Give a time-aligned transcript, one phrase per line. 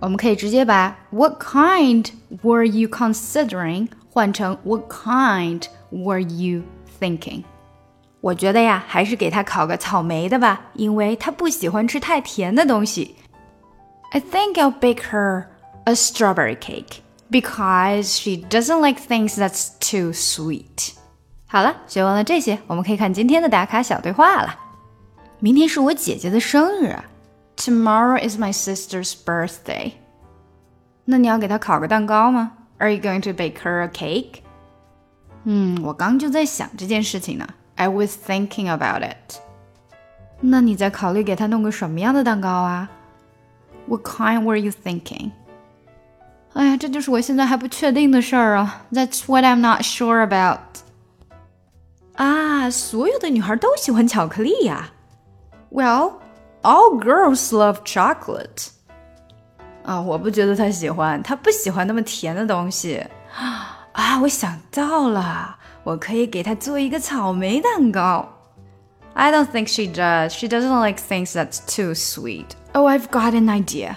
[0.00, 2.06] 我们可以直接把 What kind
[2.42, 6.62] were you considering 换成 What kind were you
[7.00, 7.44] thinking？
[8.20, 13.16] 我觉得呀，还是给他烤个草莓的吧，因为他不喜欢吃太甜的东西。
[14.12, 15.46] I think I'll bake her
[15.84, 16.98] a strawberry cake
[17.30, 20.92] because she doesn't like things that's too sweet。
[21.46, 24.56] 好了，学完了这些，我们可以看今天的打卡小对话了。
[25.38, 26.96] 明天是我姐姐的生日
[27.56, 29.92] ，Tomorrow is my sister's birthday。
[31.04, 32.52] 那你要给她烤个蛋糕吗？
[32.78, 34.40] Are you going to bake her a cake？
[35.44, 37.46] 嗯，我刚就在想这件事情呢。
[37.76, 39.38] I was thinking about it。
[40.40, 42.90] 那你在考虑给她弄个什么样的蛋糕啊？
[43.86, 45.32] What kind were you thinking？
[46.52, 48.84] 哎呀，这就是我现在还不确定的事儿啊。
[48.92, 50.60] That's what I'm not sure about。
[52.16, 54.90] 啊，所有的女孩都喜欢巧克力呀。
[55.70, 56.14] Well,
[56.64, 58.68] all girls love chocolate。
[59.84, 63.04] 啊，我不觉得她喜欢，她不喜欢那么甜的东西。
[63.92, 68.28] 啊，我想到了，我可以给她做一个草莓蛋糕。
[69.14, 70.30] I don't think she does.
[70.30, 72.46] She doesn't like things that's too sweet.
[72.72, 73.96] Oh, I've got an idea.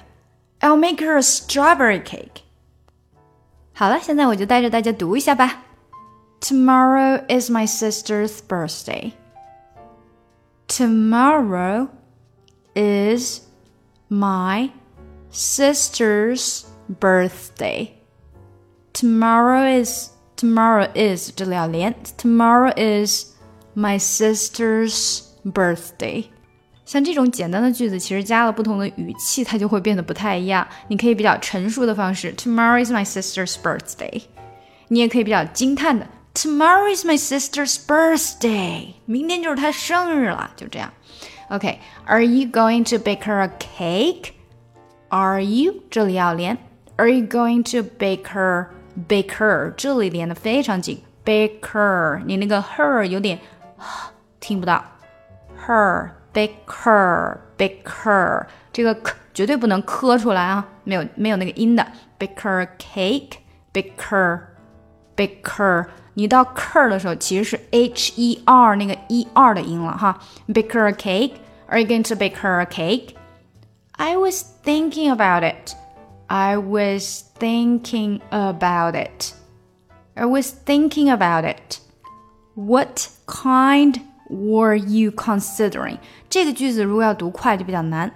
[0.59, 2.41] I'll make her a strawberry cake.
[3.73, 5.63] 好了，现在我就带着大家读一下吧。
[6.41, 9.11] Tomorrow is my sister's birthday.
[10.67, 11.89] Tomorrow
[12.77, 13.41] is
[14.09, 14.69] my
[15.31, 16.65] sister's
[16.99, 17.91] birthday.
[18.93, 23.33] Tomorrow is tomorrow is 这里要连 Tomorrow is
[23.75, 26.25] my sister's birthday.
[26.85, 30.67] 像这种简单的句子，其实加了不同的语气，它就会变得不太一样。
[30.89, 34.23] 你可以比较陈述的方式，Tomorrow is my sister's birthday。
[34.89, 38.93] 你也可以比较惊叹的，Tomorrow is my sister's birthday。
[39.05, 40.93] 明天就是她生日了，就这样。
[41.49, 46.57] OK，Are you going to bake her a cake？Are you 这里要连，
[46.97, 53.39] Are you going to bake her？Bake her 这里连的非常紧，Bake her，你那个 her 有点
[54.39, 54.83] 听不到，
[55.65, 61.85] her。baker baker 这个 k 绝对不能磕出来啊，没有没有那个音的
[62.17, 63.33] baker cake
[63.71, 64.39] baker
[65.15, 65.85] baker，
[66.17, 72.35] 你到 ker 的时候其实是 h e r 那个 e r 的音了哈，baker cake。Are you going to bake
[72.37, 73.15] her a cake?
[73.93, 75.73] I was thinking about it.
[76.27, 79.33] I was thinking about it.
[80.15, 81.79] I was thinking about it.
[82.55, 85.97] What kind were you considering？
[86.29, 88.11] 这个句子如果要读快就比较难。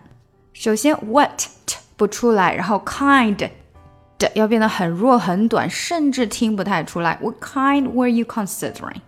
[0.53, 1.43] 首先，what
[1.95, 3.49] 不出来，然后 kind
[4.21, 7.17] 的要变得很弱很短，甚至听不太出来。
[7.21, 9.01] What kind were you considering?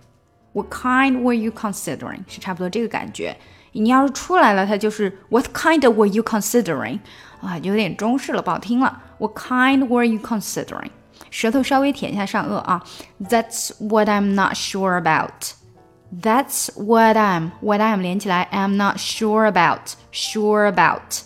[0.54, 2.20] What kind were you considering？
[2.28, 3.38] 是差不多这个感觉。
[3.72, 7.00] 你要是出来了，它就是 What kind were you considering？
[7.42, 9.02] 啊，有点中式了，不好听了。
[9.20, 10.90] What kind were you considering？
[11.30, 12.84] 舌头稍微舔一下上颚啊。
[13.22, 15.54] That's what I'm not sure about。
[16.12, 21.22] That's what I'm what I'm 连起来，I'm not sure about sure about.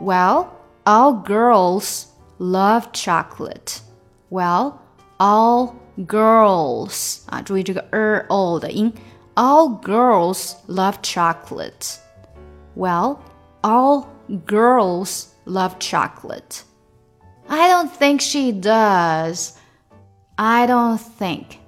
[0.00, 0.46] Well,
[0.84, 2.04] all girls
[2.42, 3.80] love chocolate.
[4.30, 4.74] Well,
[5.18, 8.92] all girls 啊，注意这个 er all 的音。
[9.34, 11.98] All girls love chocolate.
[12.76, 13.18] Well,
[13.62, 14.06] all
[14.46, 16.62] girls love chocolate.
[17.48, 19.52] I don't think she does.
[20.36, 21.58] I don't think.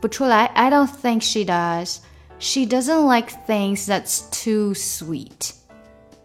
[0.00, 0.46] 不出来.
[0.54, 1.98] I don't think she does.
[2.38, 5.52] She doesn't like things that's too sweet.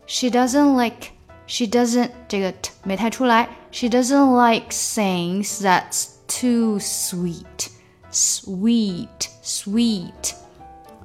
[0.07, 1.11] She doesn't like.
[1.47, 3.49] She doesn't 这个 t 没太出来.
[3.71, 7.69] She doesn't like things that's too sweet.
[8.11, 10.33] Sweet, sweet.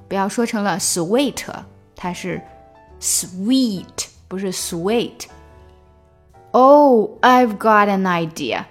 [0.07, 1.43] 不要说成了 sweet，
[1.95, 2.41] 它是
[2.99, 8.65] sweet，不是 sweet。Oh, I've got an idea.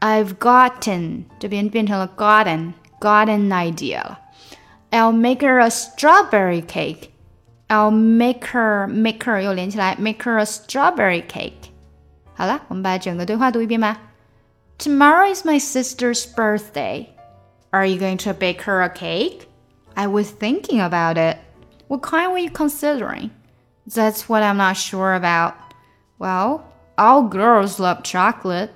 [0.00, 4.20] I've gotten 这边变成了 gotten got an idea 了。
[4.90, 7.10] I'll make her a strawberry cake.
[7.68, 11.59] I'll make her make her 又连起来，make her a strawberry cake.
[12.34, 13.98] 好了，我们把整个对话读一遍吧。
[14.78, 17.06] Tomorrow is my sister's birthday.
[17.70, 19.48] Are you going to bake her a cake?
[19.94, 21.38] I was thinking about it.
[21.88, 23.30] What kind were you considering?
[23.86, 25.54] That's what I'm not sure about.
[26.18, 26.64] Well,
[26.98, 28.70] all girls love chocolate.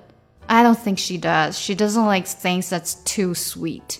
[0.47, 1.59] I don't think she does.
[1.59, 3.99] She doesn't like things that's too sweet.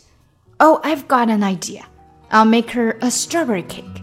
[0.59, 1.83] Oh, I've got an idea.
[2.31, 4.01] I'll make her a strawberry cake.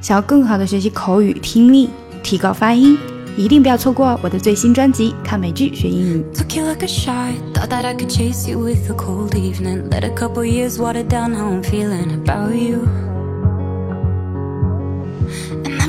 [0.00, 1.90] 想要更好的学习口语听力，
[2.22, 2.98] 提高发音，
[3.36, 6.24] 一定不要错过我的最新专辑《看美剧学英语》。
[6.36, 9.88] Took you like a shot, thought that I could chase you with a cold evening.
[9.90, 12.86] Let a couple years water down how I'm feeling about you.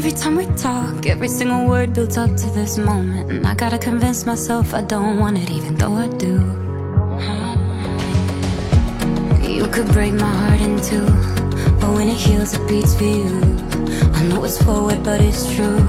[0.04, 3.78] Every time we talk, every single word builds up to this moment And I gotta
[3.78, 6.42] convince myself I don't want it even though I do
[9.48, 11.06] You could break my heart in two
[11.80, 13.42] But when it heals it beats for you
[14.14, 15.86] I know it's forward but it's true